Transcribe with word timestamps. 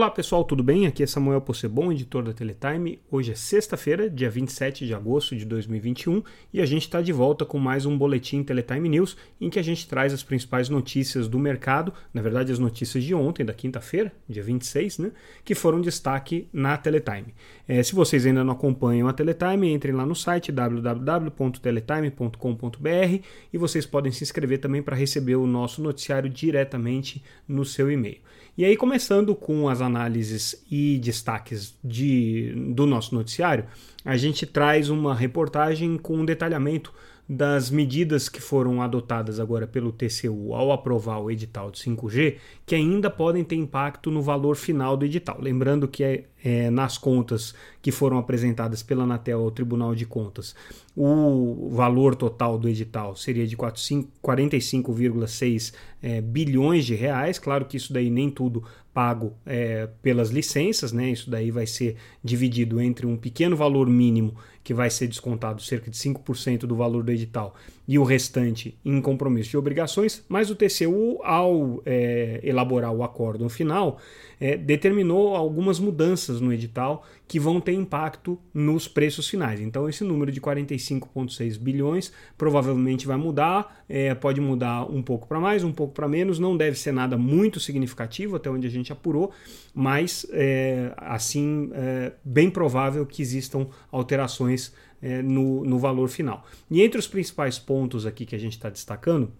Olá 0.00 0.10
pessoal, 0.10 0.42
tudo 0.44 0.62
bem? 0.62 0.86
Aqui 0.86 1.02
é 1.02 1.06
Samuel 1.06 1.42
Possebon, 1.42 1.92
editor 1.92 2.22
da 2.22 2.32
Teletime. 2.32 3.02
Hoje 3.10 3.32
é 3.32 3.34
sexta-feira, 3.34 4.08
dia 4.08 4.30
27 4.30 4.86
de 4.86 4.94
agosto 4.94 5.36
de 5.36 5.44
2021 5.44 6.22
e 6.54 6.60
a 6.62 6.64
gente 6.64 6.84
está 6.84 7.02
de 7.02 7.12
volta 7.12 7.44
com 7.44 7.58
mais 7.58 7.84
um 7.84 7.98
Boletim 7.98 8.42
Teletime 8.42 8.88
News 8.88 9.14
em 9.38 9.50
que 9.50 9.58
a 9.58 9.62
gente 9.62 9.86
traz 9.86 10.14
as 10.14 10.22
principais 10.22 10.70
notícias 10.70 11.28
do 11.28 11.38
mercado, 11.38 11.92
na 12.14 12.22
verdade 12.22 12.50
as 12.50 12.58
notícias 12.58 13.04
de 13.04 13.14
ontem, 13.14 13.44
da 13.44 13.52
quinta-feira, 13.52 14.10
dia 14.26 14.42
26, 14.42 15.00
né, 15.00 15.12
que 15.44 15.54
foram 15.54 15.82
destaque 15.82 16.48
na 16.50 16.78
Teletime. 16.78 17.34
É, 17.68 17.82
se 17.82 17.94
vocês 17.94 18.24
ainda 18.24 18.42
não 18.42 18.54
acompanham 18.54 19.06
a 19.06 19.12
Teletime, 19.12 19.70
entrem 19.70 19.94
lá 19.94 20.06
no 20.06 20.16
site 20.16 20.50
www.teletime.com.br 20.50 23.22
e 23.52 23.58
vocês 23.58 23.84
podem 23.84 24.10
se 24.10 24.24
inscrever 24.24 24.60
também 24.60 24.82
para 24.82 24.96
receber 24.96 25.36
o 25.36 25.46
nosso 25.46 25.82
noticiário 25.82 26.30
diretamente 26.30 27.22
no 27.46 27.66
seu 27.66 27.90
e-mail. 27.90 28.30
E 28.60 28.64
aí, 28.64 28.76
começando 28.76 29.34
com 29.34 29.68
as 29.68 29.80
análises 29.90 30.64
e 30.70 30.98
destaques 30.98 31.78
de, 31.84 32.54
do 32.74 32.86
nosso 32.86 33.14
noticiário, 33.14 33.66
a 34.04 34.16
gente 34.16 34.46
traz 34.46 34.88
uma 34.88 35.14
reportagem 35.14 35.98
com 35.98 36.16
um 36.16 36.24
detalhamento 36.24 36.92
das 37.32 37.70
medidas 37.70 38.28
que 38.28 38.40
foram 38.40 38.82
adotadas 38.82 39.38
agora 39.38 39.64
pelo 39.64 39.92
TCU 39.92 40.52
ao 40.52 40.72
aprovar 40.72 41.20
o 41.20 41.30
edital 41.30 41.70
de 41.70 41.78
5G, 41.78 42.38
que 42.66 42.74
ainda 42.74 43.08
podem 43.08 43.44
ter 43.44 43.54
impacto 43.54 44.10
no 44.10 44.20
valor 44.20 44.56
final 44.56 44.96
do 44.96 45.04
edital. 45.04 45.38
Lembrando 45.40 45.86
que 45.86 46.02
é, 46.44 46.70
nas 46.70 46.98
contas 46.98 47.54
que 47.82 47.92
foram 47.92 48.18
apresentadas 48.18 48.82
pela 48.82 49.04
Anatel 49.04 49.40
ao 49.40 49.50
Tribunal 49.50 49.94
de 49.94 50.06
Contas, 50.06 50.54
o 50.96 51.68
valor 51.70 52.14
total 52.14 52.58
do 52.58 52.68
edital 52.68 53.16
seria 53.16 53.46
de 53.46 53.56
45,6 53.56 55.72
é, 56.02 56.20
bilhões 56.20 56.84
de 56.84 56.94
reais. 56.94 57.38
Claro 57.38 57.64
que 57.64 57.76
isso 57.76 57.92
daí 57.92 58.10
nem 58.10 58.30
tudo 58.30 58.64
pago 58.92 59.34
é, 59.46 59.88
pelas 60.02 60.30
licenças, 60.30 60.92
né? 60.92 61.10
Isso 61.10 61.30
daí 61.30 61.50
vai 61.50 61.66
ser 61.66 61.96
dividido 62.22 62.80
entre 62.80 63.06
um 63.06 63.16
pequeno 63.16 63.56
valor 63.56 63.88
mínimo 63.88 64.34
que 64.62 64.74
vai 64.74 64.90
ser 64.90 65.06
descontado 65.06 65.62
cerca 65.62 65.90
de 65.90 65.96
5% 65.96 66.60
do 66.60 66.76
valor 66.76 67.02
do 67.02 67.12
edital 67.12 67.54
e 67.90 67.98
o 67.98 68.04
restante 68.04 68.78
em 68.84 69.00
compromisso 69.00 69.50
de 69.50 69.56
obrigações, 69.56 70.24
mas 70.28 70.48
o 70.48 70.54
TCU, 70.54 71.18
ao 71.24 71.82
é, 71.84 72.38
elaborar 72.40 72.92
o 72.92 73.02
acórdão 73.02 73.48
final, 73.48 73.98
é, 74.38 74.56
determinou 74.56 75.34
algumas 75.34 75.80
mudanças 75.80 76.40
no 76.40 76.52
edital 76.52 77.04
que 77.26 77.40
vão 77.40 77.60
ter 77.60 77.72
impacto 77.72 78.38
nos 78.54 78.86
preços 78.86 79.28
finais. 79.28 79.60
Então, 79.60 79.88
esse 79.88 80.04
número 80.04 80.30
de 80.30 80.40
45,6 80.40 81.58
bilhões 81.58 82.12
provavelmente 82.38 83.08
vai 83.08 83.16
mudar, 83.16 83.82
é, 83.88 84.14
pode 84.14 84.40
mudar 84.40 84.84
um 84.84 85.02
pouco 85.02 85.26
para 85.26 85.40
mais, 85.40 85.64
um 85.64 85.72
pouco 85.72 85.92
para 85.92 86.06
menos, 86.06 86.38
não 86.38 86.56
deve 86.56 86.78
ser 86.78 86.92
nada 86.92 87.18
muito 87.18 87.58
significativo, 87.58 88.36
até 88.36 88.48
onde 88.48 88.68
a 88.68 88.70
gente 88.70 88.92
apurou, 88.92 89.32
mas 89.74 90.24
é, 90.30 90.92
assim, 90.96 91.70
é, 91.72 92.12
bem 92.24 92.50
provável 92.50 93.04
que 93.04 93.20
existam 93.20 93.66
alterações 93.90 94.72
é, 95.02 95.22
no, 95.22 95.64
no 95.64 95.78
valor 95.78 96.08
final. 96.08 96.46
E 96.70 96.82
entre 96.82 96.98
os 96.98 97.06
principais 97.06 97.58
pontos 97.58 98.06
aqui 98.06 98.26
que 98.26 98.34
a 98.34 98.38
gente 98.38 98.52
está 98.52 98.68
destacando, 98.68 99.32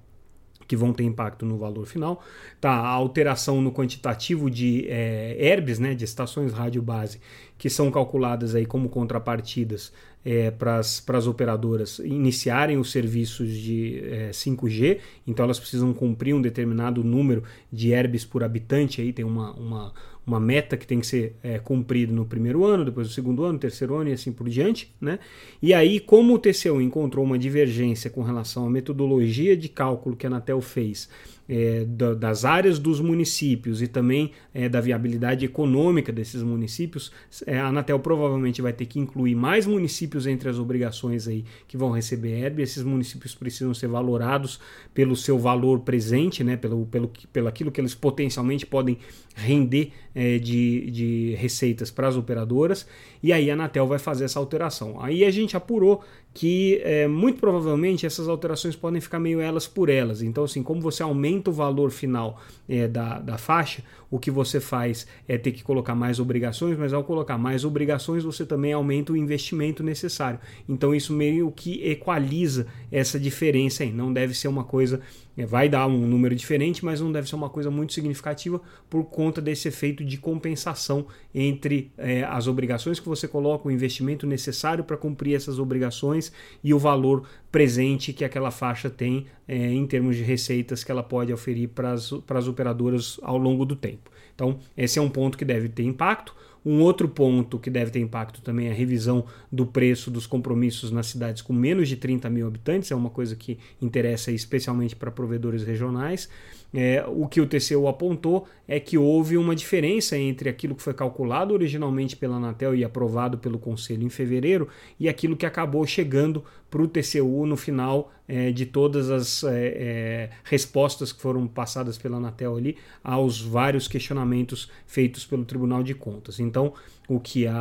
que 0.70 0.76
vão 0.76 0.92
ter 0.92 1.02
impacto 1.02 1.44
no 1.44 1.58
valor 1.58 1.84
final. 1.84 2.22
Tá, 2.60 2.70
a 2.70 2.90
alteração 2.90 3.60
no 3.60 3.72
quantitativo 3.72 4.48
de 4.48 4.86
é, 4.88 5.58
né, 5.80 5.94
de 5.94 6.04
estações 6.04 6.52
rádio 6.52 6.80
base, 6.80 7.20
que 7.58 7.68
são 7.68 7.90
calculadas 7.90 8.54
aí 8.54 8.64
como 8.64 8.88
contrapartidas 8.88 9.92
é, 10.24 10.50
para 10.50 10.76
as 10.76 11.26
operadoras 11.26 11.98
iniciarem 11.98 12.76
os 12.76 12.90
serviços 12.90 13.50
de 13.52 14.02
é, 14.04 14.30
5G, 14.30 14.98
então 15.26 15.44
elas 15.44 15.58
precisam 15.58 15.92
cumprir 15.92 16.34
um 16.34 16.42
determinado 16.42 17.02
número 17.02 17.42
de 17.72 17.90
herbes 17.90 18.24
por 18.24 18.44
habitante, 18.44 19.00
aí 19.00 19.12
tem 19.12 19.24
uma, 19.24 19.52
uma, 19.52 19.92
uma 20.26 20.38
meta 20.38 20.76
que 20.76 20.86
tem 20.86 21.00
que 21.00 21.06
ser 21.06 21.36
é, 21.42 21.58
cumprida 21.58 22.12
no 22.12 22.26
primeiro 22.26 22.64
ano, 22.64 22.84
depois 22.84 23.06
no 23.08 23.12
segundo 23.12 23.44
ano, 23.44 23.58
terceiro 23.58 23.96
ano 23.96 24.10
e 24.10 24.12
assim 24.12 24.32
por 24.32 24.48
diante. 24.48 24.94
Né? 25.00 25.18
E 25.62 25.72
aí, 25.72 25.98
como 25.98 26.34
o 26.34 26.38
TCU 26.38 26.80
encontrou 26.80 27.24
uma 27.24 27.38
divergência 27.38 28.10
com 28.10 28.22
relação 28.22 28.66
à 28.66 28.70
metodologia 28.70 29.56
de 29.56 29.68
cálculo 29.68 30.16
que 30.16 30.26
a 30.26 30.28
Anatel 30.28 30.60
fez 30.60 31.08
é, 31.50 31.84
da, 31.84 32.14
das 32.14 32.44
áreas 32.44 32.78
dos 32.78 33.00
municípios 33.00 33.82
e 33.82 33.88
também 33.88 34.30
é, 34.54 34.68
da 34.68 34.80
viabilidade 34.80 35.44
econômica 35.44 36.12
desses 36.12 36.44
municípios, 36.44 37.10
é, 37.44 37.58
a 37.58 37.66
Anatel 37.66 37.98
provavelmente 37.98 38.62
vai 38.62 38.72
ter 38.72 38.86
que 38.86 39.00
incluir 39.00 39.34
mais 39.34 39.66
municípios 39.66 40.28
entre 40.28 40.48
as 40.48 40.60
obrigações 40.60 41.26
aí 41.26 41.44
que 41.66 41.76
vão 41.76 41.90
receber 41.90 42.40
ERB. 42.44 42.62
Esses 42.62 42.84
municípios 42.84 43.34
precisam 43.34 43.74
ser 43.74 43.88
valorados 43.88 44.60
pelo 44.94 45.16
seu 45.16 45.40
valor 45.40 45.80
presente, 45.80 46.44
né, 46.44 46.56
pelo, 46.56 46.86
pelo, 46.86 47.10
pelo 47.32 47.48
aquilo 47.48 47.72
que 47.72 47.80
eles 47.80 47.96
potencialmente 47.96 48.64
podem 48.64 48.98
render 49.34 49.92
é, 50.14 50.38
de, 50.38 50.90
de 50.90 51.34
receitas 51.36 51.90
para 51.90 52.06
as 52.08 52.16
operadoras, 52.16 52.86
e 53.22 53.32
aí 53.32 53.50
a 53.50 53.54
Anatel 53.54 53.86
vai 53.86 53.98
fazer 53.98 54.24
essa 54.24 54.38
alteração. 54.38 55.00
Aí 55.00 55.24
a 55.24 55.30
gente 55.30 55.56
apurou 55.56 56.02
que 56.32 56.80
é, 56.84 57.08
muito 57.08 57.40
provavelmente 57.40 58.06
essas 58.06 58.28
alterações 58.28 58.76
podem 58.76 59.00
ficar 59.00 59.18
meio 59.18 59.40
elas 59.40 59.66
por 59.66 59.88
elas. 59.88 60.22
Então, 60.22 60.44
assim, 60.44 60.62
como 60.62 60.80
você 60.80 61.02
aumenta 61.02 61.39
o 61.48 61.52
valor 61.52 61.90
final 61.90 62.40
é, 62.68 62.86
da, 62.86 63.18
da 63.18 63.38
faixa, 63.38 63.82
o 64.10 64.18
que 64.18 64.30
você 64.30 64.60
faz 64.60 65.06
é 65.26 65.38
ter 65.38 65.52
que 65.52 65.62
colocar 65.62 65.94
mais 65.94 66.18
obrigações, 66.20 66.76
mas 66.76 66.92
ao 66.92 67.04
colocar 67.04 67.38
mais 67.38 67.64
obrigações, 67.64 68.24
você 68.24 68.44
também 68.44 68.72
aumenta 68.72 69.12
o 69.12 69.16
investimento 69.16 69.82
necessário. 69.82 70.40
Então, 70.68 70.94
isso 70.94 71.12
meio 71.12 71.50
que 71.52 71.82
equaliza 71.88 72.66
essa 72.90 73.18
diferença 73.18 73.84
aí. 73.84 73.92
Não 73.92 74.12
deve 74.12 74.34
ser 74.34 74.48
uma 74.48 74.64
coisa 74.64 75.00
vai 75.36 75.68
dar 75.68 75.86
um 75.86 76.06
número 76.06 76.34
diferente, 76.34 76.84
mas 76.84 77.00
não 77.00 77.10
deve 77.10 77.28
ser 77.28 77.34
uma 77.34 77.48
coisa 77.48 77.70
muito 77.70 77.92
significativa 77.92 78.60
por 78.88 79.04
conta 79.04 79.40
desse 79.40 79.68
efeito 79.68 80.04
de 80.04 80.18
compensação 80.18 81.06
entre 81.34 81.90
é, 81.96 82.24
as 82.24 82.46
obrigações 82.46 83.00
que 83.00 83.08
você 83.08 83.26
coloca, 83.26 83.68
o 83.68 83.70
investimento 83.70 84.26
necessário 84.26 84.84
para 84.84 84.96
cumprir 84.96 85.34
essas 85.34 85.58
obrigações 85.58 86.32
e 86.62 86.74
o 86.74 86.78
valor 86.78 87.26
presente 87.50 88.12
que 88.12 88.24
aquela 88.24 88.50
faixa 88.50 88.90
tem 88.90 89.26
é, 89.46 89.56
em 89.72 89.86
termos 89.86 90.16
de 90.16 90.22
receitas 90.22 90.84
que 90.84 90.90
ela 90.90 91.02
pode 91.02 91.32
oferir 91.32 91.68
para 91.68 91.92
as 91.92 92.48
operadoras 92.48 93.18
ao 93.22 93.38
longo 93.38 93.64
do 93.64 93.76
tempo. 93.76 94.10
Então, 94.34 94.58
esse 94.76 94.98
é 94.98 95.02
um 95.02 95.10
ponto 95.10 95.36
que 95.36 95.44
deve 95.44 95.68
ter 95.68 95.82
impacto. 95.82 96.34
Um 96.64 96.80
outro 96.82 97.08
ponto 97.08 97.58
que 97.58 97.70
deve 97.70 97.90
ter 97.90 98.00
impacto 98.00 98.42
também 98.42 98.68
é 98.68 98.70
a 98.70 98.74
revisão 98.74 99.24
do 99.50 99.64
preço 99.64 100.10
dos 100.10 100.26
compromissos 100.26 100.90
nas 100.90 101.06
cidades 101.06 101.42
com 101.42 101.52
menos 101.52 101.88
de 101.88 101.96
30 101.96 102.28
mil 102.28 102.46
habitantes, 102.46 102.90
é 102.90 102.94
uma 102.94 103.10
coisa 103.10 103.34
que 103.34 103.58
interessa 103.80 104.30
especialmente 104.30 104.94
para 104.94 105.10
provedores 105.10 105.64
regionais. 105.64 106.28
É, 106.72 107.04
o 107.08 107.26
que 107.26 107.40
o 107.40 107.46
TCU 107.46 107.88
apontou 107.88 108.46
é 108.68 108.78
que 108.78 108.96
houve 108.96 109.36
uma 109.36 109.56
diferença 109.56 110.16
entre 110.16 110.48
aquilo 110.48 110.74
que 110.74 110.82
foi 110.82 110.94
calculado 110.94 111.52
originalmente 111.52 112.14
pela 112.14 112.36
Anatel 112.36 112.76
e 112.76 112.84
aprovado 112.84 113.38
pelo 113.38 113.58
Conselho 113.58 114.04
em 114.04 114.08
fevereiro 114.08 114.68
e 114.98 115.08
aquilo 115.08 115.36
que 115.36 115.44
acabou 115.44 115.84
chegando 115.84 116.44
para 116.70 116.82
o 116.82 116.88
TCU 116.88 117.44
no 117.46 117.56
final 117.56 118.12
é, 118.28 118.52
de 118.52 118.64
todas 118.64 119.10
as 119.10 119.42
é, 119.42 119.50
é, 119.50 120.30
respostas 120.44 121.12
que 121.12 121.20
foram 121.20 121.48
passadas 121.48 121.98
pela 121.98 122.18
Anatel 122.18 122.56
ali 122.56 122.76
aos 123.02 123.40
vários 123.40 123.88
questionamentos 123.88 124.70
feitos 124.86 125.26
pelo 125.26 125.44
Tribunal 125.44 125.82
de 125.82 125.94
Contas. 125.94 126.38
Então, 126.38 126.72
o 127.08 127.18
que 127.18 127.44
a, 127.48 127.56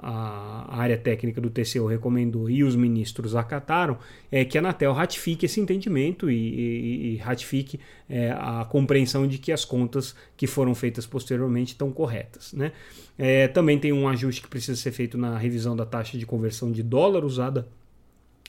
a 0.00 0.78
área 0.78 0.96
técnica 0.96 1.42
do 1.42 1.50
TCU 1.50 1.86
recomendou 1.86 2.48
e 2.48 2.64
os 2.64 2.74
ministros 2.74 3.36
acataram 3.36 3.98
é 4.32 4.46
que 4.46 4.56
a 4.56 4.62
Anatel 4.62 4.94
ratifique 4.94 5.44
esse 5.44 5.60
entendimento 5.60 6.30
e, 6.30 6.34
e, 6.34 7.12
e 7.12 7.16
ratifique 7.18 7.78
é, 8.08 8.30
a 8.30 8.64
compreensão 8.64 9.28
de 9.28 9.36
que 9.36 9.52
as 9.52 9.62
contas 9.62 10.16
que 10.38 10.46
foram 10.46 10.74
feitas 10.74 11.06
posteriormente 11.06 11.72
estão 11.72 11.92
corretas. 11.92 12.54
Né? 12.54 12.72
É, 13.18 13.46
também 13.46 13.78
tem 13.78 13.92
um 13.92 14.08
ajuste 14.08 14.40
que 14.40 14.48
precisa 14.48 14.80
ser 14.80 14.92
feito 14.92 15.18
na 15.18 15.36
revisão 15.36 15.76
da 15.76 15.84
taxa 15.84 16.16
de 16.16 16.24
conversão 16.24 16.72
de 16.72 16.82
dólar 16.82 17.26
usada 17.26 17.68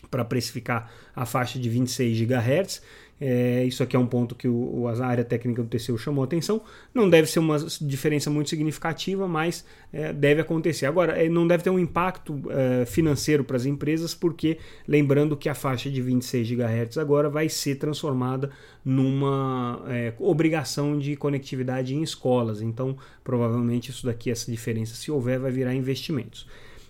para 0.09 0.25
precificar 0.25 0.91
a 1.15 1.25
faixa 1.25 1.59
de 1.59 1.69
26 1.69 2.21
GHz. 2.21 2.81
É, 3.21 3.65
isso 3.65 3.83
aqui 3.83 3.95
é 3.95 3.99
um 3.99 4.07
ponto 4.07 4.33
que 4.33 4.47
o, 4.47 4.87
a 4.87 5.05
área 5.05 5.25
técnica 5.25 5.61
do 5.61 5.67
TCU 5.67 5.97
chamou 5.97 6.23
atenção. 6.23 6.61
Não 6.93 7.09
deve 7.09 7.29
ser 7.29 7.39
uma 7.39 7.57
diferença 7.81 8.29
muito 8.29 8.49
significativa, 8.49 9.27
mas 9.27 9.65
é, 9.91 10.13
deve 10.13 10.41
acontecer. 10.41 10.85
Agora, 10.85 11.21
é, 11.21 11.27
não 11.27 11.45
deve 11.45 11.63
ter 11.63 11.69
um 11.69 11.79
impacto 11.79 12.41
é, 12.49 12.85
financeiro 12.85 13.43
para 13.43 13.57
as 13.57 13.65
empresas, 13.65 14.15
porque 14.15 14.57
lembrando 14.87 15.35
que 15.35 15.49
a 15.49 15.53
faixa 15.53 15.89
de 15.89 16.01
26 16.01 16.49
GHz 16.51 16.97
agora 16.97 17.29
vai 17.29 17.49
ser 17.49 17.75
transformada 17.75 18.51
numa 18.85 19.83
é, 19.87 20.13
obrigação 20.17 20.97
de 20.97 21.17
conectividade 21.17 21.93
em 21.93 22.01
escolas. 22.01 22.61
Então, 22.61 22.97
provavelmente 23.21 23.91
isso 23.91 24.05
daqui, 24.05 24.31
essa 24.31 24.49
diferença, 24.49 24.95
se 24.95 25.11
houver, 25.11 25.39
vai 25.39 25.51
virar 25.51 25.75
investimentos. 25.75 26.47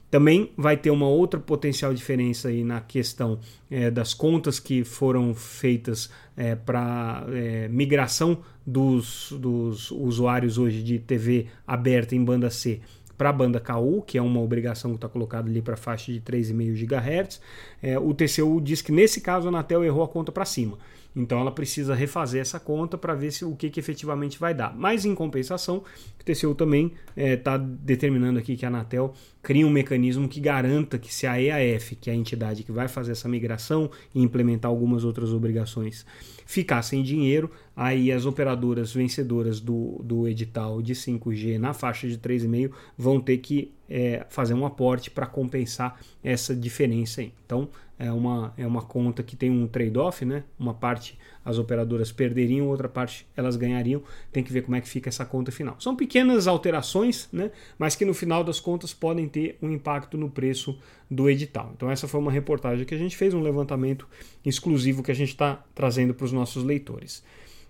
Também 0.09 0.51
vai 0.57 0.75
ter 0.75 0.89
uma 0.89 1.07
outra 1.07 1.39
potencial 1.39 1.93
diferença 1.93 2.47
aí 2.47 2.63
na 2.63 2.81
questão 2.81 3.39
é, 3.69 3.91
das 3.91 4.13
contas 4.13 4.59
que 4.59 4.83
foram 4.83 5.35
feitas 5.35 6.09
é, 6.35 6.55
para 6.55 7.25
é, 7.29 7.67
migração 7.67 8.39
dos, 8.65 9.31
dos 9.39 9.91
usuários 9.91 10.57
hoje 10.57 10.81
de 10.81 10.99
TV 10.99 11.47
aberta 11.65 12.15
em 12.15 12.23
banda 12.23 12.49
C 12.49 12.81
para 13.19 13.31
a 13.31 13.33
banda 13.33 13.59
KU, 13.59 14.01
que 14.01 14.17
é 14.17 14.21
uma 14.21 14.39
obrigação 14.39 14.91
que 14.91 14.95
está 14.97 15.09
colocada 15.09 15.49
ali 15.49 15.61
para 15.61 15.73
a 15.73 15.77
faixa 15.77 16.09
de 16.09 16.21
3,5 16.21 16.87
GHz. 16.87 17.41
É, 17.83 17.99
o 17.99 18.13
TCU 18.13 18.61
diz 18.61 18.81
que 18.81 18.93
nesse 18.93 19.19
caso 19.19 19.47
a 19.47 19.49
Anatel 19.49 19.83
errou 19.83 20.01
a 20.01 20.07
conta 20.07 20.31
para 20.31 20.45
cima. 20.45 20.77
Então 21.13 21.37
ela 21.37 21.51
precisa 21.51 21.93
refazer 21.93 22.39
essa 22.39 22.61
conta 22.61 22.97
para 22.97 23.13
ver 23.13 23.31
se 23.31 23.43
o 23.43 23.55
que, 23.57 23.69
que 23.69 23.77
efetivamente 23.77 24.39
vai 24.39 24.53
dar. 24.53 24.73
Mas 24.73 25.03
em 25.03 25.13
compensação, 25.13 25.83
o 26.17 26.23
TCU 26.23 26.55
também 26.55 26.93
está 27.13 27.55
é, 27.55 27.57
determinando 27.57 28.39
aqui 28.39 28.55
que 28.55 28.63
a 28.63 28.69
Anatel 28.69 29.13
crie 29.41 29.65
um 29.65 29.69
mecanismo 29.69 30.29
que 30.29 30.39
garanta 30.39 30.97
que 30.97 31.13
se 31.13 31.27
a 31.27 31.41
EAF, 31.41 31.97
que 31.97 32.09
é 32.09 32.13
a 32.13 32.15
entidade 32.15 32.63
que 32.63 32.71
vai 32.71 32.87
fazer 32.87 33.11
essa 33.11 33.27
migração 33.27 33.91
e 34.15 34.21
implementar 34.21 34.69
algumas 34.71 35.03
outras 35.03 35.33
obrigações, 35.33 36.05
ficar 36.45 36.81
sem 36.83 37.03
dinheiro, 37.03 37.51
aí 37.79 38.11
as 38.11 38.25
operadoras 38.25 38.91
vencedoras 38.91 39.61
do, 39.61 40.01
do 40.03 40.27
edital 40.27 40.81
de 40.81 40.93
5G 40.93 41.57
na 41.57 41.73
faixa 41.73 42.09
de 42.09 42.17
3,5 42.17 42.71
vão 42.97 43.21
ter 43.21 43.37
que 43.37 43.71
é, 43.89 44.25
fazer 44.29 44.53
um 44.53 44.65
aporte 44.65 45.09
para 45.09 45.25
compensar 45.25 45.97
essa 46.21 46.53
diferença 46.53 47.21
aí. 47.21 47.31
Então 47.45 47.69
é 47.97 48.11
uma, 48.11 48.53
é 48.57 48.67
uma 48.67 48.81
conta 48.81 49.23
que 49.23 49.33
tem 49.33 49.49
um 49.49 49.65
trade-off, 49.65 50.25
né? 50.25 50.43
Uma 50.59 50.73
parte 50.73 51.17
as 51.43 51.57
operadoras 51.57 52.11
perderiam, 52.11 52.67
outra 52.67 52.89
parte 52.89 53.25
elas 53.33 53.55
ganhariam. 53.55 54.03
Tem 54.29 54.43
que 54.43 54.51
ver 54.51 54.63
como 54.63 54.75
é 54.75 54.81
que 54.81 54.89
fica 54.89 55.07
essa 55.07 55.25
conta 55.25 55.49
final. 55.49 55.77
São 55.79 55.95
pequenas 55.95 56.47
alterações, 56.47 57.29
né? 57.31 57.49
Mas 57.77 57.95
que 57.95 58.03
no 58.03 58.13
final 58.13 58.43
das 58.43 58.59
contas 58.59 58.93
podem 58.93 59.25
ter 59.25 59.57
um 59.61 59.71
impacto 59.71 60.17
no 60.17 60.29
preço 60.29 60.77
do 61.09 61.29
edital. 61.29 61.71
Então 61.77 61.89
essa 61.89 62.09
foi 62.09 62.19
uma 62.19 62.31
reportagem 62.31 62.85
que 62.85 62.93
a 62.93 62.97
gente 62.97 63.15
fez, 63.15 63.33
um 63.33 63.41
levantamento 63.41 64.05
exclusivo 64.45 65.01
que 65.01 65.11
a 65.11 65.15
gente 65.15 65.29
está 65.29 65.63
trazendo 65.73 66.13
para 66.13 66.25
os 66.25 66.33
nossos 66.33 66.61
leitores. 66.61 67.23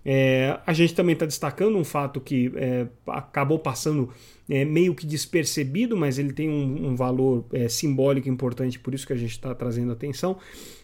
É, 0.04 0.58
a 0.66 0.72
gente 0.72 0.94
também 0.94 1.12
está 1.12 1.26
destacando 1.26 1.76
um 1.76 1.84
fato 1.84 2.20
que 2.20 2.50
é, 2.56 2.86
acabou 3.06 3.58
passando 3.58 4.08
é, 4.48 4.64
meio 4.64 4.94
que 4.94 5.06
despercebido, 5.06 5.96
mas 5.96 6.18
ele 6.18 6.32
tem 6.32 6.48
um, 6.48 6.88
um 6.88 6.96
valor 6.96 7.44
é, 7.52 7.68
simbólico 7.68 8.28
importante, 8.28 8.78
por 8.78 8.94
isso 8.94 9.06
que 9.06 9.12
a 9.12 9.16
gente 9.16 9.32
está 9.32 9.54
trazendo 9.54 9.92
atenção. 9.92 10.38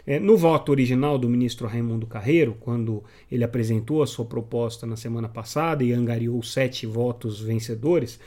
É, 0.06 0.20
no 0.20 0.36
voto 0.36 0.70
original 0.70 1.18
do 1.18 1.28
ministro 1.28 1.66
Raimundo 1.66 2.06
Carreiro, 2.06 2.56
quando 2.60 3.02
ele 3.30 3.42
apresentou 3.42 4.02
a 4.02 4.06
sua 4.06 4.24
proposta 4.24 4.86
na 4.86 4.96
semana 4.96 5.28
passada 5.28 5.82
e 5.82 5.92
angariou 5.92 6.42
sete 6.42 6.86
votos 6.86 7.40
vencedores, 7.40 8.20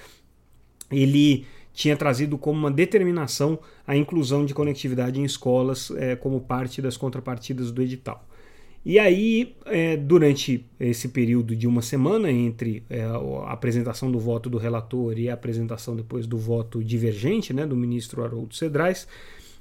ele 0.91 1.45
tinha 1.71 1.95
trazido 1.95 2.37
como 2.37 2.59
uma 2.59 2.71
determinação 2.71 3.59
a 3.87 3.95
inclusão 3.95 4.45
de 4.45 4.53
conectividade 4.53 5.19
em 5.19 5.23
escolas 5.23 5.91
é, 5.91 6.15
como 6.15 6.41
parte 6.41 6.81
das 6.81 6.97
contrapartidas 6.97 7.71
do 7.71 7.81
edital. 7.81 8.27
E 8.85 8.97
aí, 8.97 9.55
é, 9.65 9.97
durante 9.97 10.65
esse 10.79 11.09
período 11.09 11.55
de 11.55 11.67
uma 11.67 11.81
semana 11.81 12.31
entre 12.31 12.83
é, 12.89 13.03
a 13.03 13.51
apresentação 13.51 14.09
do 14.09 14.19
voto 14.19 14.49
do 14.49 14.57
relator 14.57 15.17
e 15.19 15.29
a 15.29 15.33
apresentação 15.33 15.95
depois 15.95 16.25
do 16.25 16.37
voto 16.37 16.83
divergente 16.83 17.53
né, 17.53 17.65
do 17.65 17.75
ministro 17.75 18.23
Haroldo 18.23 18.55
Cedrais, 18.55 19.05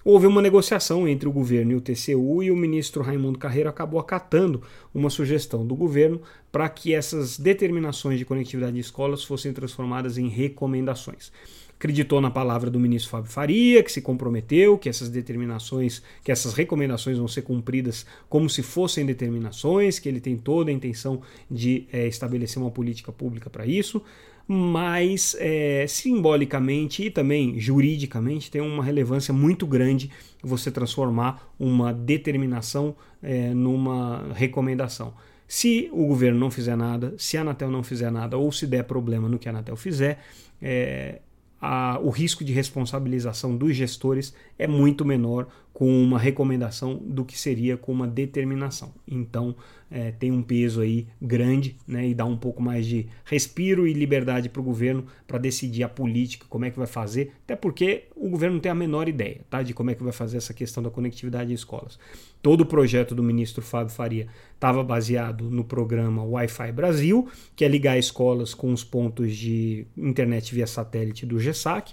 houve 0.05 0.27
uma 0.27 0.41
negociação 0.41 1.09
entre 1.09 1.29
o 1.29 1.33
governo 1.33 1.73
e 1.73 1.75
o 1.75 1.81
TCU 1.81 2.43
e 2.45 2.51
o 2.51 2.57
ministro 2.57 3.03
Raimundo 3.03 3.39
Carreiro 3.39 3.69
acabou 3.69 3.99
acatando 3.99 4.63
uma 4.95 5.11
sugestão 5.11 5.67
do 5.67 5.75
governo 5.75 6.23
para 6.53 6.69
que 6.69 6.95
essas 6.95 7.39
determinações 7.39 8.19
de 8.19 8.25
conectividade 8.25 8.75
de 8.75 8.81
escolas 8.81 9.25
fossem 9.25 9.53
transformadas 9.53 10.17
em 10.17 10.29
recomendações 10.29 11.33
acreditou 11.79 12.21
na 12.21 12.29
palavra 12.29 12.69
do 12.69 12.81
ministro 12.81 13.09
Fábio 13.09 13.31
Faria, 13.31 13.85
que 13.85 13.93
se 13.93 14.03
comprometeu 14.03 14.77
que 14.77 14.89
essas 14.89 15.09
determinações, 15.09 16.03
que 16.25 16.33
essas 16.33 16.53
recomendações 16.53 17.19
vão 17.19 17.29
ser 17.29 17.43
cumpridas 17.43 18.05
como 18.29 18.51
se 18.51 18.65
fossem 18.65 19.07
determinações, 19.07 20.01
que 20.01 20.09
ele 20.09 20.21
tem 20.21 20.37
toda 20.37 20.71
a 20.71 20.75
intenção 20.75 21.23
de 21.49 21.87
é, 21.93 22.09
estabelecer 22.09 22.61
uma 22.61 22.71
política 22.71 23.13
pública 23.13 23.49
para 23.49 23.65
isso, 23.65 24.03
mas 24.47 25.37
é, 25.39 25.87
simbolicamente 25.87 27.05
e 27.05 27.11
também 27.11 27.61
juridicamente 27.61 28.51
tem 28.51 28.61
uma 28.61 28.83
relevância 28.83 29.33
muito 29.33 29.65
grande 29.65 30.11
você 30.43 30.73
transformar 30.73 31.53
uma 31.61 31.93
determinação 31.93 32.97
é, 33.23 33.55
numa 33.55 34.33
recomendação. 34.35 35.15
Se 35.47 35.89
o 35.93 36.07
governo 36.07 36.41
não 36.41 36.51
fizer 36.51 36.77
nada, 36.77 37.15
se 37.19 37.37
a 37.37 37.43
Anatel 37.43 37.71
não 37.71 37.83
fizer 37.85 38.11
nada, 38.11 38.37
ou 38.37 38.51
se 38.51 38.67
der 38.67 38.83
problema 38.83 39.29
no 39.29 39.39
que 39.39 39.49
a 39.49 39.53
Anatel 39.53 39.77
fizer, 39.77 40.19
é, 40.61 41.21
a, 41.61 41.99
o 42.03 42.11
risco 42.11 42.45
de 42.45 42.53
responsabilização 42.53 43.57
dos 43.57 43.75
gestores 43.75 44.35
é 44.59 44.67
muito 44.67 45.05
menor 45.05 45.49
com 45.73 46.03
uma 46.03 46.19
recomendação 46.19 46.97
do 46.97 47.25
que 47.25 47.39
seria 47.39 47.77
com 47.77 47.93
uma 47.93 48.07
determinação. 48.07 48.93
Então, 49.07 49.55
é, 49.89 50.11
tem 50.11 50.33
um 50.33 50.43
peso 50.43 50.81
aí 50.81 51.07
grande 51.23 51.77
né, 51.87 52.09
e 52.09 52.15
dá 52.15 52.25
um 52.25 52.37
pouco 52.37 52.61
mais 52.61 52.85
de 52.85 53.07
respiro 53.25 53.87
e 53.87 53.93
liberdade 53.93 54.49
para 54.49 54.61
o 54.61 54.65
governo 54.65 55.07
para 55.25 55.39
decidir 55.39 55.85
a 55.85 55.89
política, 55.89 56.47
como 56.49 56.65
é 56.65 56.71
que 56.71 56.79
vai 56.79 56.87
fazer, 56.87 57.33
até 57.45 57.55
porque 57.55 58.07
o 58.17 58.29
governo 58.29 58.57
não 58.57 58.61
tem 58.61 58.73
a 58.73 58.75
menor 58.75 59.09
ideia 59.09 59.41
tá, 59.49 59.63
de 59.63 59.73
como 59.73 59.91
é 59.91 59.95
que 59.95 60.03
vai 60.03 60.13
fazer 60.13 60.39
essa 60.39 60.53
questão 60.53 60.83
da 60.83 60.91
conectividade 60.91 61.53
em 61.53 61.55
escolas. 61.55 61.99
Todo 62.41 62.63
o 62.63 62.67
projeto 62.67 63.15
do 63.15 63.23
ministro 63.23 63.63
Fábio 63.63 63.93
Faria 63.93 64.27
estava 64.55 64.83
baseado 64.83 65.51
no 65.51 65.65
programa 65.65 66.23
Wi-Fi 66.23 66.73
Brasil, 66.73 67.29
que 67.57 67.65
é 67.65 67.69
ligar 67.69 67.99
escolas 67.99 68.55
com 68.55 68.73
os 68.73 68.85
pontos 68.85 69.37
de 69.37 69.87
internet 69.97 70.55
via 70.55 70.67
satélite 70.67 71.27
do 71.27 71.39
GESAC. 71.39 71.93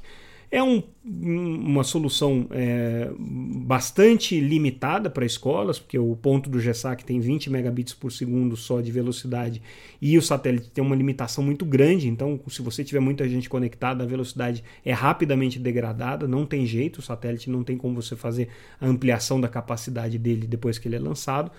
É 0.52 0.62
um, 0.62 0.84
uma 1.04 1.84
solução 1.84 2.48
é, 2.52 3.10
bastante 3.18 4.40
limitada 4.40 5.10
para 5.10 5.26
escolas, 5.26 5.80
porque 5.80 5.98
o 5.98 6.16
ponto 6.16 6.50
do 6.50 6.60
GESAC 6.60 7.04
tem 7.04 7.20
20 7.20 7.50
megabits 7.50 7.94
por 7.94 8.12
segundo 8.12 8.56
só 8.56 8.80
de 8.80 8.92
velocidade 8.92 9.62
e 10.02 10.18
o 10.18 10.22
satélite 10.22 10.70
tem 10.70 10.84
uma 10.84 10.96
limitação 10.96 11.44
muito 11.44 11.66
grande, 11.66 12.08
então 12.08 12.40
se 12.48 12.62
você 12.62 12.84
tiver 12.84 13.00
muita 13.00 13.28
gente 13.28 13.50
conectada, 13.50 14.04
a 14.04 14.08
velocidade 14.08 14.64
é 14.84 14.94
rapidamente 14.94 15.60
degradada, 15.60 16.28
não 16.28 16.46
tem 16.46 16.66
jeito, 16.66 17.00
o 17.00 17.02
satélite 17.02 17.50
não 17.50 17.64
tem 17.64 17.78
como 17.78 18.02
você 18.02 18.16
fazer 18.16 18.50
a 18.80 18.88
ampliação 18.88 19.42
da 19.42 19.48
capacidade 19.48 20.18
dele 20.18 20.48
depois 20.48 20.78
que 20.78 20.88
ele 20.88 20.96
é 20.96 21.00
lançado. 21.00 21.52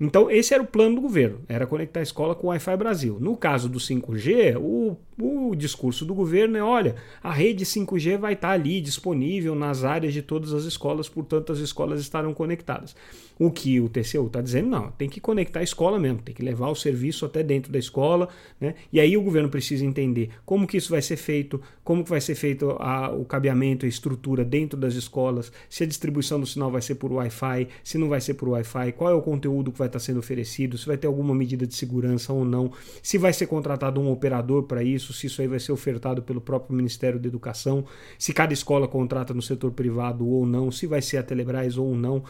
Então, 0.00 0.28
esse 0.28 0.52
era 0.52 0.60
o 0.60 0.66
plano 0.66 0.96
do 0.96 1.00
governo, 1.00 1.38
era 1.48 1.64
conectar 1.64 2.00
a 2.00 2.02
escola 2.02 2.34
com 2.34 2.48
o 2.48 2.50
Wi-Fi 2.50 2.76
Brasil. 2.76 3.18
No 3.20 3.36
caso 3.36 3.68
do 3.68 3.78
5G, 3.78 4.56
o, 4.58 4.96
o 5.22 5.54
discurso 5.54 6.04
do 6.04 6.14
governo 6.14 6.56
é: 6.56 6.62
olha, 6.62 6.96
a 7.22 7.32
rede 7.32 7.64
5G 7.64 8.18
vai 8.18 8.32
estar 8.32 8.50
ali 8.50 8.80
disponível 8.80 9.54
nas 9.54 9.84
áreas 9.84 10.12
de 10.12 10.22
todas 10.22 10.52
as 10.52 10.64
escolas, 10.64 11.08
portanto, 11.08 11.52
as 11.52 11.58
escolas 11.58 12.00
estarão 12.00 12.34
conectadas. 12.34 12.96
O 13.38 13.50
que 13.50 13.80
o 13.80 13.88
TCU 13.88 14.26
está 14.26 14.40
dizendo, 14.40 14.68
não, 14.68 14.90
tem 14.92 15.08
que 15.08 15.20
conectar 15.20 15.60
a 15.60 15.62
escola 15.62 15.98
mesmo, 15.98 16.18
tem 16.22 16.34
que 16.34 16.42
levar 16.42 16.68
o 16.68 16.74
serviço 16.74 17.24
até 17.24 17.42
dentro 17.42 17.72
da 17.72 17.78
escola, 17.78 18.28
né? 18.60 18.74
E 18.92 19.00
aí 19.00 19.16
o 19.16 19.22
governo 19.22 19.48
precisa 19.48 19.84
entender 19.84 20.30
como 20.44 20.66
que 20.66 20.76
isso 20.76 20.90
vai 20.90 21.02
ser 21.02 21.16
feito, 21.16 21.60
como 21.82 22.04
que 22.04 22.10
vai 22.10 22.20
ser 22.20 22.34
feito 22.34 22.70
a, 22.78 23.10
o 23.10 23.24
cabeamento, 23.24 23.84
a 23.84 23.88
estrutura 23.88 24.44
dentro 24.44 24.78
das 24.78 24.94
escolas, 24.94 25.50
se 25.68 25.82
a 25.82 25.86
distribuição 25.86 26.38
do 26.38 26.46
sinal 26.46 26.70
vai 26.70 26.82
ser 26.82 26.96
por 26.96 27.12
Wi-Fi, 27.12 27.68
se 27.82 27.98
não 27.98 28.08
vai 28.08 28.20
ser 28.20 28.34
por 28.34 28.48
Wi-Fi, 28.50 28.92
qual 28.92 29.10
é 29.10 29.14
o 29.14 29.22
conteúdo 29.22 29.72
que 29.72 29.78
vai 29.78 29.88
estar 29.88 29.98
sendo 29.98 30.20
oferecido, 30.20 30.78
se 30.78 30.86
vai 30.86 30.96
ter 30.96 31.06
alguma 31.06 31.34
medida 31.34 31.66
de 31.66 31.74
segurança 31.74 32.32
ou 32.32 32.44
não, 32.44 32.70
se 33.02 33.18
vai 33.18 33.32
ser 33.32 33.46
contratado 33.46 34.00
um 34.00 34.10
operador 34.10 34.64
para 34.64 34.82
isso, 34.82 35.11
se 35.12 35.26
isso 35.26 35.40
aí 35.40 35.48
vai 35.48 35.60
ser 35.60 35.72
ofertado 35.72 36.22
pelo 36.22 36.40
próprio 36.40 36.74
Ministério 36.74 37.18
da 37.18 37.28
Educação, 37.28 37.84
se 38.18 38.32
cada 38.32 38.52
escola 38.52 38.88
contrata 38.88 39.34
no 39.34 39.42
setor 39.42 39.72
privado 39.72 40.26
ou 40.26 40.46
não, 40.46 40.70
se 40.70 40.86
vai 40.86 41.02
ser 41.02 41.18
a 41.18 41.22
Telebrás 41.22 41.76
ou 41.76 41.94
não. 41.94 42.24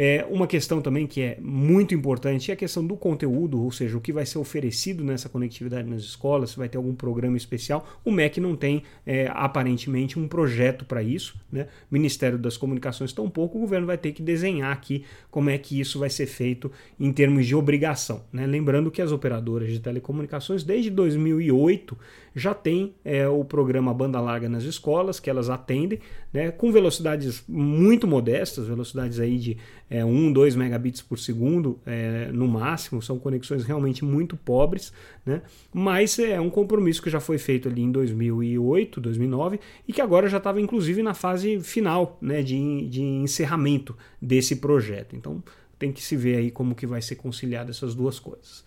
É, 0.00 0.24
uma 0.30 0.46
questão 0.46 0.80
também 0.80 1.08
que 1.08 1.20
é 1.20 1.38
muito 1.40 1.92
importante 1.92 2.52
é 2.52 2.54
a 2.54 2.56
questão 2.56 2.86
do 2.86 2.96
conteúdo, 2.96 3.60
ou 3.60 3.72
seja, 3.72 3.98
o 3.98 4.00
que 4.00 4.12
vai 4.12 4.24
ser 4.24 4.38
oferecido 4.38 5.02
nessa 5.02 5.28
conectividade 5.28 5.90
nas 5.90 6.02
escolas, 6.02 6.50
se 6.50 6.56
vai 6.56 6.68
ter 6.68 6.76
algum 6.76 6.94
programa 6.94 7.36
especial. 7.36 7.84
O 8.04 8.12
MEC 8.12 8.40
não 8.40 8.54
tem, 8.54 8.84
é, 9.04 9.28
aparentemente, 9.34 10.16
um 10.16 10.28
projeto 10.28 10.84
para 10.84 11.02
isso. 11.02 11.36
Né? 11.50 11.66
Ministério 11.90 12.38
das 12.38 12.56
Comunicações 12.56 13.12
tampouco, 13.12 13.58
o 13.58 13.60
governo 13.62 13.88
vai 13.88 13.98
ter 13.98 14.12
que 14.12 14.22
desenhar 14.22 14.70
aqui 14.70 15.04
como 15.32 15.50
é 15.50 15.58
que 15.58 15.80
isso 15.80 15.98
vai 15.98 16.10
ser 16.10 16.26
feito 16.26 16.70
em 17.00 17.10
termos 17.10 17.44
de 17.44 17.56
obrigação. 17.56 18.22
Né? 18.32 18.46
Lembrando 18.46 18.92
que 18.92 19.02
as 19.02 19.10
operadoras 19.10 19.68
de 19.68 19.80
telecomunicações, 19.80 20.62
desde 20.62 20.90
2008, 20.90 21.98
já 22.38 22.54
têm 22.54 22.94
é, 23.04 23.26
o 23.28 23.44
programa 23.44 23.92
Banda 23.92 24.20
Larga 24.20 24.48
nas 24.48 24.62
escolas, 24.62 25.18
que 25.18 25.28
elas 25.28 25.50
atendem, 25.50 25.98
né, 26.32 26.50
com 26.50 26.70
velocidades 26.70 27.42
muito 27.48 28.06
modestas, 28.06 28.66
velocidades 28.66 29.18
aí 29.18 29.38
de 29.38 29.56
é, 29.90 30.04
1, 30.04 30.32
2 30.32 30.54
megabits 30.56 31.02
por 31.02 31.18
segundo 31.18 31.78
é, 31.84 32.30
no 32.32 32.46
máximo, 32.46 33.02
são 33.02 33.18
conexões 33.18 33.64
realmente 33.64 34.04
muito 34.04 34.36
pobres, 34.36 34.92
né? 35.24 35.42
mas 35.72 36.18
é 36.18 36.40
um 36.40 36.50
compromisso 36.50 37.02
que 37.02 37.10
já 37.10 37.20
foi 37.20 37.38
feito 37.38 37.68
ali 37.68 37.82
em 37.82 37.90
2008, 37.90 39.00
2009 39.00 39.60
e 39.86 39.92
que 39.92 40.00
agora 40.00 40.28
já 40.28 40.38
estava 40.38 40.60
inclusive 40.60 41.02
na 41.02 41.14
fase 41.14 41.60
final 41.60 42.18
né, 42.20 42.42
de, 42.42 42.88
de 42.88 43.02
encerramento 43.02 43.96
desse 44.20 44.56
projeto. 44.56 45.16
Então 45.16 45.42
tem 45.78 45.92
que 45.92 46.02
se 46.02 46.16
ver 46.16 46.36
aí 46.36 46.50
como 46.50 46.74
que 46.74 46.86
vai 46.86 47.00
ser 47.00 47.16
conciliado 47.16 47.70
essas 47.70 47.94
duas 47.94 48.18
coisas. 48.18 48.64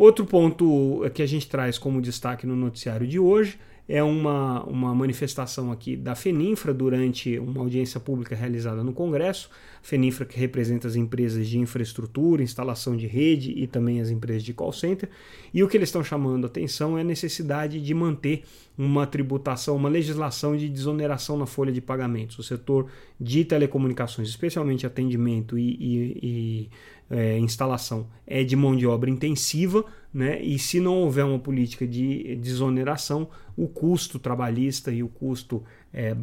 Outro 0.00 0.24
ponto 0.24 1.02
que 1.12 1.20
a 1.20 1.26
gente 1.26 1.46
traz 1.46 1.78
como 1.78 2.00
destaque 2.00 2.46
no 2.46 2.56
noticiário 2.56 3.06
de 3.06 3.18
hoje 3.18 3.58
é 3.90 4.04
uma, 4.04 4.62
uma 4.66 4.94
manifestação 4.94 5.72
aqui 5.72 5.96
da 5.96 6.14
FENINFRA 6.14 6.72
durante 6.72 7.36
uma 7.40 7.60
audiência 7.60 7.98
pública 7.98 8.36
realizada 8.36 8.84
no 8.84 8.92
Congresso. 8.92 9.50
A 9.82 9.84
FENINFRA 9.84 10.26
que 10.26 10.38
representa 10.38 10.86
as 10.86 10.94
empresas 10.94 11.48
de 11.48 11.58
infraestrutura, 11.58 12.40
instalação 12.40 12.96
de 12.96 13.08
rede 13.08 13.52
e 13.56 13.66
também 13.66 14.00
as 14.00 14.08
empresas 14.08 14.44
de 14.44 14.54
call 14.54 14.72
center. 14.72 15.08
E 15.52 15.64
o 15.64 15.68
que 15.68 15.76
eles 15.76 15.88
estão 15.88 16.04
chamando 16.04 16.46
atenção 16.46 16.96
é 16.96 17.00
a 17.00 17.04
necessidade 17.04 17.80
de 17.80 17.92
manter 17.92 18.44
uma 18.78 19.08
tributação, 19.08 19.74
uma 19.74 19.88
legislação 19.88 20.56
de 20.56 20.68
desoneração 20.68 21.36
na 21.36 21.44
folha 21.44 21.72
de 21.72 21.80
pagamentos. 21.80 22.38
O 22.38 22.44
setor 22.44 22.86
de 23.20 23.44
telecomunicações, 23.44 24.28
especialmente 24.28 24.86
atendimento 24.86 25.58
e, 25.58 25.76
e, 25.80 26.18
e 26.22 26.70
é, 27.10 27.38
instalação 27.38 28.06
é 28.24 28.44
de 28.44 28.54
mão 28.54 28.76
de 28.76 28.86
obra 28.86 29.10
intensiva, 29.10 29.84
né? 30.14 30.40
E 30.40 30.58
se 30.58 30.78
não 30.80 30.98
houver 31.02 31.24
uma 31.24 31.40
política 31.40 31.86
de 31.86 32.36
desoneração, 32.36 33.28
o 33.60 33.68
custo 33.68 34.18
trabalhista 34.18 34.90
e 34.90 35.02
o 35.02 35.08
custo 35.08 35.62
é, 35.92 36.08
é 36.08 36.14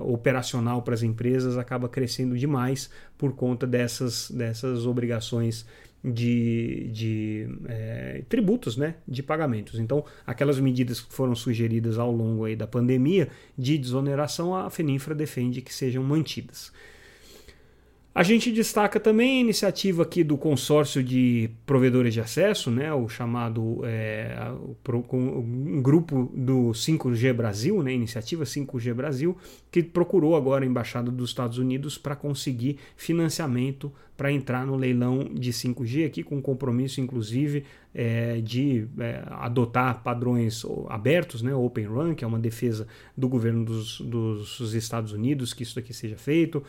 operacional 0.00 0.82
para 0.82 0.92
as 0.92 1.02
empresas 1.02 1.56
acaba 1.56 1.88
crescendo 1.88 2.36
demais 2.36 2.90
por 3.16 3.32
conta 3.34 3.66
dessas, 3.66 4.30
dessas 4.30 4.84
obrigações 4.84 5.66
de, 6.04 6.90
de 6.92 7.48
é, 7.66 8.22
tributos, 8.28 8.76
né, 8.76 8.96
de 9.08 9.22
pagamentos. 9.22 9.78
Então, 9.78 10.04
aquelas 10.26 10.60
medidas 10.60 11.00
que 11.00 11.12
foram 11.14 11.34
sugeridas 11.34 11.98
ao 11.98 12.12
longo 12.12 12.44
aí 12.44 12.54
da 12.54 12.66
pandemia 12.66 13.28
de 13.56 13.78
desoneração, 13.78 14.54
a 14.54 14.68
FENINFRA 14.68 15.14
defende 15.14 15.62
que 15.62 15.72
sejam 15.72 16.02
mantidas. 16.02 16.72
A 18.14 18.22
gente 18.22 18.52
destaca 18.52 19.00
também 19.00 19.38
a 19.38 19.40
iniciativa 19.40 20.02
aqui 20.02 20.22
do 20.22 20.36
consórcio 20.36 21.02
de 21.02 21.48
provedores 21.64 22.12
de 22.12 22.20
acesso, 22.20 22.70
né, 22.70 22.92
o 22.92 23.08
chamado 23.08 23.80
é, 23.84 24.36
um 25.14 25.80
grupo 25.80 26.30
do 26.34 26.72
5G 26.72 27.32
Brasil, 27.32 27.82
né, 27.82 27.94
iniciativa 27.94 28.44
5G 28.44 28.92
Brasil, 28.92 29.34
que 29.70 29.82
procurou 29.82 30.36
agora 30.36 30.62
a 30.62 30.68
Embaixada 30.68 31.10
dos 31.10 31.30
Estados 31.30 31.56
Unidos 31.56 31.96
para 31.96 32.14
conseguir 32.14 32.76
financiamento 32.96 33.90
para 34.14 34.30
entrar 34.30 34.66
no 34.66 34.76
leilão 34.76 35.30
de 35.32 35.50
5G, 35.50 36.06
aqui 36.06 36.22
com 36.22 36.40
compromisso, 36.42 37.00
inclusive, 37.00 37.64
é, 37.94 38.42
de 38.42 38.86
é, 38.98 39.22
adotar 39.30 40.02
padrões 40.02 40.66
abertos, 40.90 41.40
né, 41.40 41.54
Open 41.54 41.86
Run, 41.86 42.14
que 42.14 42.24
é 42.24 42.26
uma 42.26 42.38
defesa 42.38 42.86
do 43.16 43.26
governo 43.26 43.64
dos, 43.64 44.02
dos 44.02 44.74
Estados 44.74 45.12
Unidos, 45.12 45.54
que 45.54 45.62
isso 45.62 45.78
aqui 45.78 45.94
seja 45.94 46.18
feito 46.18 46.62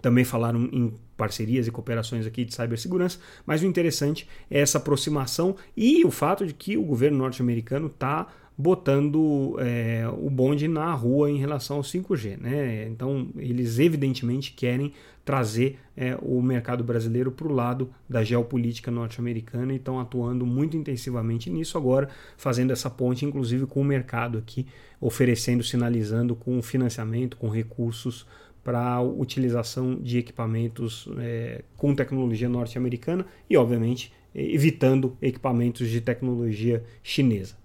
também 0.00 0.24
falaram 0.24 0.68
em 0.72 0.92
parcerias 1.16 1.66
e 1.66 1.70
cooperações 1.70 2.26
aqui 2.26 2.44
de 2.44 2.54
cibersegurança, 2.54 3.18
mas 3.44 3.62
o 3.62 3.66
interessante 3.66 4.26
é 4.50 4.60
essa 4.60 4.78
aproximação 4.78 5.54
e 5.76 6.04
o 6.04 6.10
fato 6.10 6.46
de 6.46 6.54
que 6.54 6.76
o 6.78 6.82
governo 6.82 7.18
norte-americano 7.18 7.88
está 7.88 8.26
botando 8.60 9.56
é, 9.58 10.06
o 10.18 10.28
bonde 10.28 10.68
na 10.68 10.92
rua 10.92 11.30
em 11.30 11.38
relação 11.38 11.78
ao 11.78 11.82
5G. 11.82 12.38
Né? 12.38 12.86
Então, 12.88 13.28
eles 13.36 13.78
evidentemente 13.78 14.52
querem 14.52 14.92
trazer 15.24 15.78
é, 15.96 16.16
o 16.20 16.42
mercado 16.42 16.82
brasileiro 16.84 17.30
para 17.30 17.46
o 17.46 17.52
lado 17.52 17.90
da 18.08 18.22
geopolítica 18.22 18.90
norte-americana 18.90 19.72
e 19.72 19.76
estão 19.76 19.98
atuando 19.98 20.44
muito 20.44 20.76
intensivamente 20.76 21.48
nisso 21.48 21.78
agora, 21.78 22.08
fazendo 22.36 22.72
essa 22.72 22.90
ponte, 22.90 23.24
inclusive, 23.24 23.66
com 23.66 23.80
o 23.80 23.84
mercado 23.84 24.38
aqui, 24.38 24.66
oferecendo, 25.00 25.62
sinalizando 25.62 26.34
com 26.34 26.60
financiamento, 26.62 27.36
com 27.36 27.48
recursos 27.48 28.26
para 28.62 28.80
a 28.80 29.00
utilização 29.02 29.96
de 29.96 30.18
equipamentos 30.18 31.08
é, 31.18 31.62
com 31.76 31.94
tecnologia 31.94 32.48
norte-americana 32.48 33.26
e, 33.48 33.56
obviamente, 33.56 34.12
evitando 34.34 35.16
equipamentos 35.20 35.88
de 35.88 36.00
tecnologia 36.00 36.84
chinesa. 37.02 37.56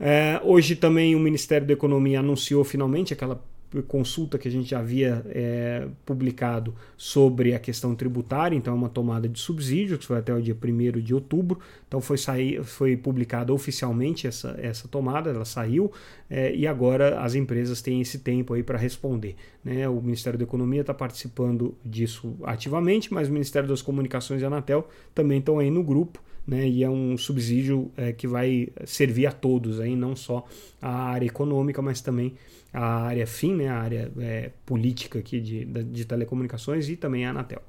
É, 0.00 0.40
hoje 0.44 0.76
também 0.76 1.16
o 1.16 1.18
Ministério 1.18 1.66
da 1.66 1.72
Economia 1.72 2.20
anunciou 2.20 2.62
finalmente 2.64 3.12
aquela 3.12 3.42
consulta 3.86 4.38
que 4.38 4.48
a 4.48 4.50
gente 4.50 4.70
já 4.70 4.78
havia 4.78 5.22
é, 5.28 5.86
publicado 6.06 6.74
sobre 6.96 7.54
a 7.54 7.58
questão 7.58 7.94
tributária, 7.94 8.56
então 8.56 8.72
é 8.72 8.76
uma 8.76 8.88
tomada 8.88 9.28
de 9.28 9.38
subsídio, 9.38 9.98
que 9.98 10.06
foi 10.06 10.18
até 10.18 10.32
o 10.32 10.40
dia 10.40 10.56
1 10.56 11.00
de 11.00 11.14
outubro, 11.14 11.58
então 11.86 12.00
foi, 12.00 12.16
sair, 12.16 12.64
foi 12.64 12.96
publicada 12.96 13.52
oficialmente 13.52 14.26
essa, 14.26 14.58
essa 14.58 14.88
tomada, 14.88 15.30
ela 15.30 15.44
saiu, 15.44 15.92
é, 16.30 16.54
e 16.54 16.66
agora 16.66 17.20
as 17.20 17.34
empresas 17.34 17.82
têm 17.82 18.00
esse 18.00 18.20
tempo 18.20 18.54
aí 18.54 18.62
para 18.62 18.78
responder. 18.78 19.36
Né? 19.62 19.88
O 19.88 20.00
Ministério 20.00 20.38
da 20.38 20.44
Economia 20.44 20.80
está 20.80 20.94
participando 20.94 21.76
disso 21.84 22.36
ativamente, 22.44 23.12
mas 23.12 23.28
o 23.28 23.32
Ministério 23.32 23.68
das 23.68 23.82
Comunicações 23.82 24.40
e 24.40 24.44
a 24.44 24.48
Anatel 24.48 24.88
também 25.14 25.38
estão 25.38 25.58
aí 25.58 25.70
no 25.70 25.82
grupo, 25.82 26.22
né, 26.48 26.66
e 26.66 26.82
é 26.82 26.88
um 26.88 27.18
subsídio 27.18 27.92
é, 27.94 28.10
que 28.10 28.26
vai 28.26 28.68
servir 28.86 29.26
a 29.26 29.32
todos, 29.32 29.80
aí, 29.80 29.94
não 29.94 30.16
só 30.16 30.46
a 30.80 31.10
área 31.10 31.26
econômica, 31.26 31.82
mas 31.82 32.00
também 32.00 32.32
a 32.72 33.02
área 33.02 33.26
fim, 33.26 33.54
né, 33.54 33.68
a 33.68 33.76
área 33.76 34.10
é, 34.18 34.50
política 34.64 35.18
aqui 35.18 35.40
de, 35.40 35.66
de 35.66 36.06
telecomunicações 36.06 36.88
e 36.88 36.96
também 36.96 37.26
a 37.26 37.30
Anatel. 37.30 37.62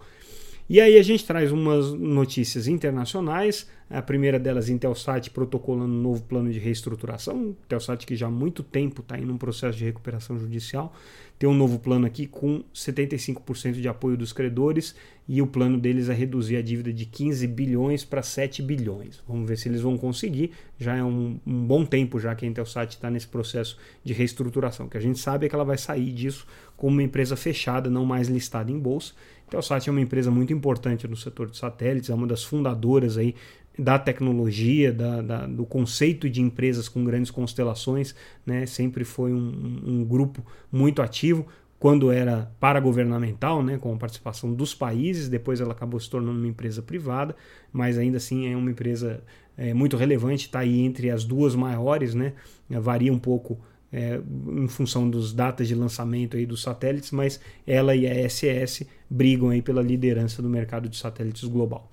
E 0.70 0.80
aí 0.80 0.98
a 0.98 1.04
gente 1.04 1.26
traz 1.26 1.52
umas 1.52 1.92
notícias 1.94 2.68
internacionais. 2.68 3.68
A 3.90 4.04
primeira 4.04 4.38
delas, 4.38 4.70
Intelsat 4.70 5.32
protocolando 5.32 5.92
um 5.92 6.02
novo 6.02 6.22
plano 6.22 6.52
de 6.52 6.60
reestruturação. 6.60 7.56
Intelsat 7.66 8.06
que 8.06 8.16
já 8.16 8.28
há 8.28 8.32
muito 8.32 8.62
tempo 8.62 9.02
está 9.02 9.18
em 9.18 9.28
um 9.28 9.38
processo 9.38 9.80
de 9.80 9.84
recuperação 9.84 10.38
judicial. 10.38 10.94
Tem 11.40 11.50
um 11.50 11.54
novo 11.54 11.80
plano 11.80 12.06
aqui 12.06 12.28
com 12.28 12.62
75% 12.76 13.72
de 13.72 13.88
apoio 13.88 14.18
dos 14.18 14.34
credores 14.34 14.94
e 15.26 15.42
o 15.42 15.48
plano 15.48 15.80
deles 15.80 16.10
é 16.10 16.14
reduzir 16.14 16.58
a 16.58 16.62
dívida 16.62 16.92
de 16.92 17.06
15 17.06 17.48
bilhões 17.48 18.04
para 18.04 18.22
7 18.22 18.62
bilhões. 18.62 19.24
Vamos 19.26 19.48
ver 19.48 19.58
se 19.58 19.70
eles 19.70 19.80
vão 19.80 19.98
conseguir. 19.98 20.52
Já 20.78 20.98
é 20.98 21.04
um, 21.04 21.40
um 21.48 21.66
bom 21.66 21.86
tempo 21.86 22.20
já 22.20 22.36
que 22.36 22.46
a 22.46 22.48
Intelsat 22.48 22.94
está 22.94 23.10
nesse 23.10 23.28
processo 23.28 23.78
de 24.04 24.12
reestruturação. 24.12 24.88
O 24.88 24.90
que 24.90 24.98
a 24.98 25.02
gente 25.02 25.18
sabe 25.18 25.46
é 25.46 25.50
que 25.50 25.56
ela 25.56 25.64
vai 25.64 25.78
sair 25.78 26.12
disso 26.12 26.46
como 26.76 26.92
uma 26.92 27.04
empresa 27.04 27.38
fechada, 27.38 27.90
não 27.90 28.06
mais 28.06 28.28
listada 28.28 28.70
em 28.70 28.78
bolsa 28.78 29.14
Telsat 29.50 29.88
é 29.88 29.92
uma 29.92 30.02
empresa 30.02 30.30
muito 30.30 30.54
importante 30.54 31.08
no 31.08 31.16
setor 31.16 31.50
de 31.50 31.58
satélites, 31.58 32.10
é 32.10 32.14
uma 32.14 32.28
das 32.28 32.44
fundadoras 32.44 33.18
aí 33.18 33.36
da 33.80 33.98
tecnologia, 33.98 34.92
da, 34.92 35.22
da, 35.22 35.48
do 35.48 35.66
conceito 35.66 36.30
de 36.30 36.42
empresas 36.42 36.90
com 36.90 37.04
grandes 37.04 37.32
constelações, 37.32 38.14
né? 38.46 38.66
sempre 38.66 39.04
foi 39.04 39.34
um, 39.34 39.82
um 39.86 40.04
grupo 40.04 40.46
muito 40.72 41.02
ativo 41.02 41.48
quando 41.80 42.12
era 42.12 42.52
paragovernamental, 42.60 43.64
né, 43.64 43.78
com 43.78 43.94
a 43.94 43.98
participação 43.98 44.54
dos 44.54 44.76
países, 44.76 45.30
depois 45.30 45.62
ela 45.62 45.72
acabou 45.72 45.98
se 45.98 46.10
tornando 46.10 46.38
uma 46.38 46.48
empresa 46.48 46.82
privada, 46.82 47.34
mas 47.72 47.98
ainda 47.98 48.18
assim 48.18 48.52
é 48.52 48.58
uma 48.58 48.70
empresa 48.70 49.24
é, 49.58 49.74
muito 49.74 49.96
relevante, 49.96 50.48
está 50.48 50.60
aí 50.60 50.82
entre 50.82 51.10
as 51.10 51.24
duas 51.24 51.56
maiores, 51.56 52.14
né, 52.14 52.34
varia 52.70 53.14
um 53.14 53.18
pouco 53.18 53.58
é, 53.94 54.20
em 54.58 54.68
função 54.68 55.10
dos 55.10 55.34
datas 55.34 55.70
de 55.70 55.74
lançamento 55.74 56.36
aí 56.36 56.46
dos 56.46 56.62
satélites, 56.62 57.12
mas 57.12 57.40
ela 57.66 57.96
e 57.96 58.06
a 58.06 58.30
SS 58.30 58.86
brigam 59.10 59.50
aí 59.50 59.62
pela 59.62 59.82
liderança 59.82 60.42
do 60.42 60.50
mercado 60.50 60.90
de 60.90 60.98
satélites 60.98 61.46
global. 61.46 61.90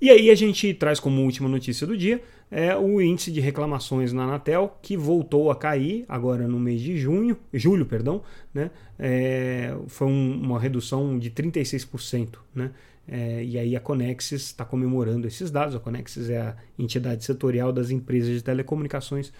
E 0.00 0.10
aí 0.10 0.30
a 0.30 0.34
gente 0.34 0.74
traz 0.74 1.00
como 1.00 1.22
última 1.22 1.48
notícia 1.48 1.86
do 1.86 1.96
dia 1.96 2.22
é 2.50 2.76
o 2.76 3.00
índice 3.00 3.32
de 3.32 3.40
reclamações 3.40 4.12
na 4.12 4.24
Anatel 4.24 4.78
que 4.80 4.96
voltou 4.96 5.50
a 5.50 5.56
cair 5.56 6.04
agora 6.08 6.46
no 6.46 6.60
mês 6.60 6.80
de 6.80 6.96
junho, 6.96 7.36
julho, 7.52 7.84
perdão, 7.84 8.22
né? 8.54 8.70
É, 8.98 9.76
foi 9.88 10.06
um, 10.06 10.40
uma 10.42 10.60
redução 10.60 11.18
de 11.18 11.30
36%, 11.30 12.36
né? 12.54 12.70
É, 13.08 13.42
e 13.42 13.58
aí 13.58 13.76
a 13.76 13.80
Conexis 13.80 14.42
está 14.42 14.64
comemorando 14.64 15.26
esses 15.26 15.50
dados. 15.50 15.74
A 15.74 15.80
Conexis 15.80 16.28
é 16.28 16.40
a 16.40 16.56
entidade 16.78 17.24
setorial 17.24 17.72
das 17.72 17.90
empresas 17.90 18.34
de 18.34 18.42
telecomunicações 18.42 19.32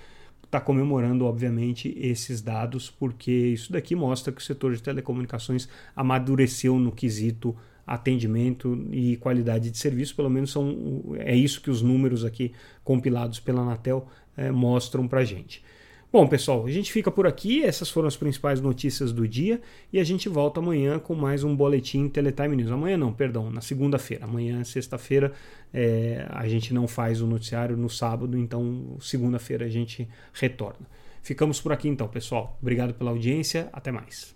está 0.47 0.61
comemorando, 0.61 1.25
obviamente, 1.27 1.93
esses 1.99 2.41
dados, 2.41 2.89
porque 2.89 3.31
isso 3.31 3.73
daqui 3.73 3.95
mostra 3.95 4.33
que 4.33 4.41
o 4.41 4.45
setor 4.45 4.75
de 4.75 4.83
telecomunicações 4.83 5.69
amadureceu 5.95 6.79
no 6.79 6.93
quesito 6.93 7.55
atendimento 7.87 8.87
e 8.91 9.17
qualidade 9.17 9.71
de 9.71 9.79
serviço, 9.79 10.17
pelo 10.17 10.29
menos 10.29 10.51
são, 10.51 11.17
é 11.19 11.35
isso 11.35 11.61
que 11.61 11.71
os 11.71 11.83
números 11.83 12.25
aqui 12.25 12.53
compilados 12.83 13.39
pela 13.39 13.63
Anatel 13.63 14.09
é, 14.37 14.51
mostram 14.51 15.07
para 15.07 15.25
gente. 15.25 15.63
Bom, 16.13 16.27
pessoal, 16.27 16.65
a 16.65 16.71
gente 16.71 16.93
fica 16.93 17.11
por 17.11 17.27
aqui. 17.27 17.63
Essas 17.63 17.91
foram 17.91 18.09
as 18.09 18.17
principais 18.17 18.61
notícias 18.61 19.13
do 19.13 19.27
dia 19.27 19.61
e 19.93 19.99
a 19.99 20.05
gente 20.05 20.29
volta 20.29 20.61
amanhã 20.61 20.99
com 20.99 21.15
mais 21.15 21.43
um 21.45 21.55
boletim 21.55 22.09
Teletime 22.09 22.57
News. 22.57 22.71
Amanhã 22.71 22.97
não, 22.97 23.13
perdão, 23.13 23.51
na 23.51 23.61
segunda-feira. 23.61 24.25
Amanhã, 24.25 24.63
sexta-feira, 24.65 25.33
é, 25.75 26.25
a 26.31 26.47
gente 26.49 26.73
não 26.73 26.87
faz 26.87 27.21
o 27.21 27.27
noticiário 27.27 27.77
no 27.77 27.91
sábado, 27.91 28.39
então 28.39 28.97
segunda-feira 29.01 29.67
a 29.67 29.69
gente 29.69 30.09
retorna. 30.33 30.87
Ficamos 31.23 31.61
por 31.61 31.73
aqui 31.73 31.89
então, 31.89 32.07
pessoal. 32.07 32.57
Obrigado 32.63 32.95
pela 32.95 33.11
audiência. 33.11 33.69
Até 33.73 33.91
mais. 33.91 34.36